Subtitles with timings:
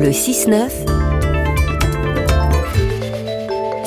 [0.00, 0.70] Le 6-9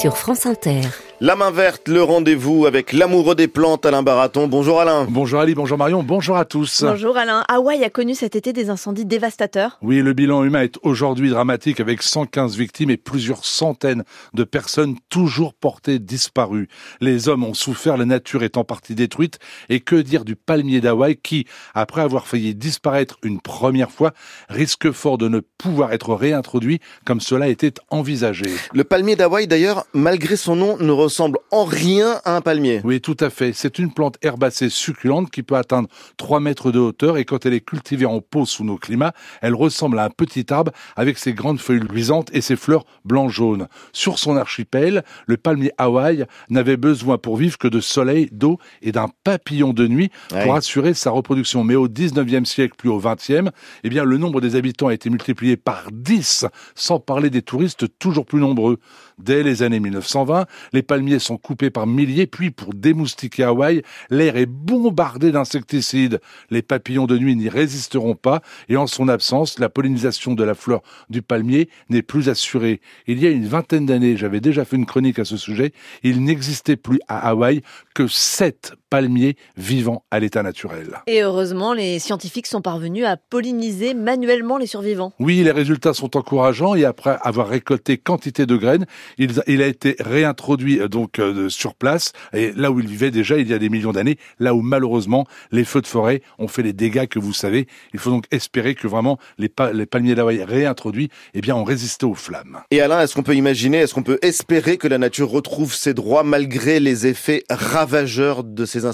[0.00, 0.82] sur France Inter.
[1.18, 4.48] La main verte, le rendez-vous avec l'amoureux des plantes, Alain Baraton.
[4.48, 5.06] Bonjour Alain.
[5.08, 6.84] Bonjour Ali, bonjour Marion, bonjour à tous.
[6.84, 7.42] Bonjour Alain.
[7.48, 9.78] Hawaï a connu cet été des incendies dévastateurs.
[9.80, 14.04] Oui, le bilan humain est aujourd'hui dramatique avec 115 victimes et plusieurs centaines
[14.34, 16.68] de personnes toujours portées disparues.
[17.00, 19.38] Les hommes ont souffert, la nature est en partie détruite.
[19.70, 24.12] Et que dire du palmier d'Hawaï qui, après avoir failli disparaître une première fois,
[24.50, 28.50] risque fort de ne pouvoir être réintroduit comme cela était envisagé.
[28.74, 32.80] Le palmier d'Hawaï d'ailleurs, malgré son nom, ne ressemble en rien à un palmier.
[32.82, 33.52] Oui, tout à fait.
[33.52, 37.54] C'est une plante herbacée succulente qui peut atteindre 3 mètres de hauteur et quand elle
[37.54, 41.32] est cultivée en pot sous nos climats, elle ressemble à un petit arbre avec ses
[41.32, 43.68] grandes feuilles luisantes et ses fleurs blanc-jaune.
[43.92, 48.90] Sur son archipel, le palmier Hawaï n'avait besoin pour vivre que de soleil, d'eau et
[48.90, 50.10] d'un papillon de nuit
[50.42, 51.62] pour assurer sa reproduction.
[51.62, 53.50] Mais au 19e siècle, plus au 20e,
[53.84, 57.86] eh bien, le nombre des habitants a été multiplié par 10, sans parler des touristes
[58.00, 58.78] toujours plus nombreux.
[59.18, 64.36] Dès les années 1920, les palmiers sont coupés par milliers, puis pour démoustiquer Hawaï, l'air
[64.36, 66.20] est bombardé d'insecticides.
[66.50, 70.54] Les papillons de nuit n'y résisteront pas, et en son absence, la pollinisation de la
[70.54, 72.80] fleur du palmier n'est plus assurée.
[73.06, 76.22] Il y a une vingtaine d'années, j'avais déjà fait une chronique à ce sujet, il
[76.22, 77.62] n'existait plus à Hawaï
[77.94, 81.02] que sept palmiers vivants à l'état naturel.
[81.06, 85.12] Et heureusement, les scientifiques sont parvenus à polliniser manuellement les survivants.
[85.18, 88.86] Oui, les résultats sont encourageants et après avoir récolté quantité de graines,
[89.18, 93.10] il, il a été réintroduit euh, donc euh, sur place et là où il vivait
[93.10, 96.48] déjà il y a des millions d'années, là où malheureusement les feux de forêt ont
[96.48, 97.66] fait les dégâts que vous savez.
[97.92, 101.64] Il faut donc espérer que vraiment les, pa les palmiers d'Hawaï réintroduits, eh bien, ont
[101.64, 102.60] résisté aux flammes.
[102.70, 105.94] Et Alain, est-ce qu'on peut imaginer, est-ce qu'on peut espérer que la nature retrouve ses
[105.94, 108.85] droits malgré les effets ravageurs de ces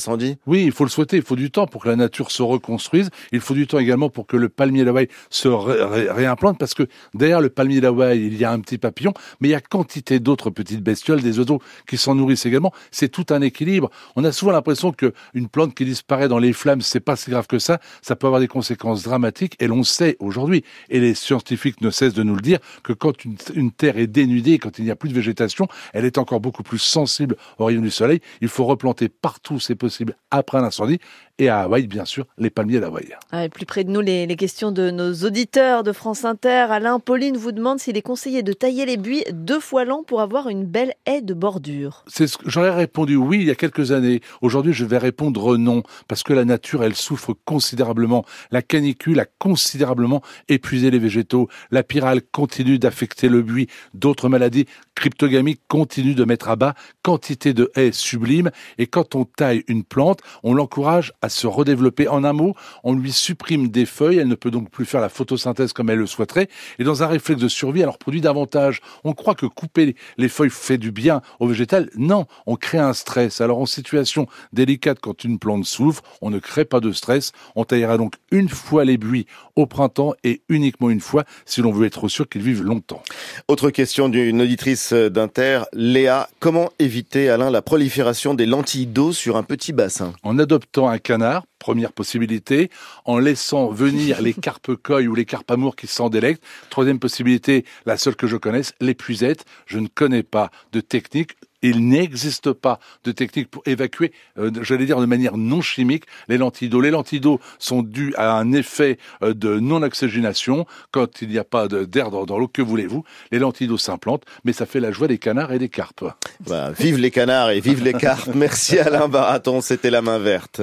[0.47, 1.17] Oui, il faut le souhaiter.
[1.17, 3.11] Il faut du temps pour que la nature se reconstruise.
[3.33, 6.75] Il faut du temps également pour que le palmier d'Hawaï se ré ré réimplante parce
[6.75, 9.61] que derrière le palmier d'Hawaï, il y a un petit papillon, mais il y a
[9.61, 12.73] quantité d'autres petites bestioles, des oiseaux qui s'en nourrissent également.
[12.91, 13.91] C'est tout un équilibre.
[14.17, 17.31] On a souvent l'impression que une plante qui disparaît dans les flammes, c'est pas si
[17.31, 17.81] grave que ça.
[18.03, 22.15] Ça peut avoir des conséquences dramatiques et l'on sait aujourd'hui, et les scientifiques ne cessent
[22.15, 24.97] de nous le dire, que quand une, une terre est dénudée, quand il n'y a
[24.97, 28.21] plus de végétation, elle est encore beaucoup plus sensible aux rayons du soleil.
[28.41, 30.99] Il faut replanter partout, possible, après un incendie.
[31.43, 33.17] Et à Hawaï, bien sûr, les palmiers d'Hawaï.
[33.33, 36.69] Ah, plus près de nous, les, les, questions de nos auditeurs de France Inter.
[36.71, 40.21] Alain, Pauline vous demande s'il est conseillé de tailler les buis deux fois l'an pour
[40.21, 42.05] avoir une belle haie de bordure.
[42.07, 44.21] C'est ce que j'aurais répondu oui il y a quelques années.
[44.41, 48.25] Aujourd'hui, je vais répondre non parce que la nature, elle souffre considérablement.
[48.53, 51.49] La canicule a considérablement épuisé les végétaux.
[51.73, 53.67] La pyrale continue d'affecter le buis.
[53.95, 58.53] D'autres maladies cryptogamiques continuent de mettre à bas quantité de haies sublimes.
[58.79, 62.09] Et quand on taille une plante, on l'encourage à se redévelopper.
[62.09, 62.55] En un mot,
[62.85, 65.99] on lui supprime des feuilles, elle ne peut donc plus faire la photosynthèse comme elle
[65.99, 66.49] le souhaiterait,
[66.79, 68.81] et dans un réflexe de survie, elle en produit davantage.
[69.05, 71.91] On croit que couper les feuilles fait du bien au végétal.
[71.97, 73.41] Non, on crée un stress.
[73.41, 77.33] Alors en situation délicate, quand une plante souffre, on ne crée pas de stress.
[77.57, 79.27] On taillera donc une fois les buis
[79.57, 83.03] au printemps et uniquement une fois si l'on veut être sûr qu'ils vivent longtemps.
[83.49, 89.37] Autre question d'une auditrice d'Inter, Léa, comment éviter, Alain, la prolifération des lentilles d'eau sur
[89.37, 90.13] un petit bassin?
[90.23, 92.71] En adoptant un canard, première possibilité,
[93.05, 96.43] en laissant venir les carpe-coilles ou les carpe-amours qui s'en délectent.
[96.71, 99.45] Troisième possibilité, la seule que je connaisse, l'épuisette.
[99.67, 104.85] Je ne connais pas de technique il n'existe pas de technique pour évacuer, euh, j'allais
[104.85, 106.81] dire de manière non chimique, les lentilles d'eau.
[106.81, 110.67] Les lentilles d'eau sont dues à un effet euh, de non-oxygénation.
[110.91, 113.05] Quand il n'y a pas d'air dans, dans l'eau, que voulez-vous?
[113.31, 116.05] Les lentilles d'eau s'implantent, mais ça fait la joie des canards et des carpes.
[116.41, 118.31] Bah, vive les canards et vive les carpes.
[118.35, 120.61] Merci Alain Baraton, c'était la main verte.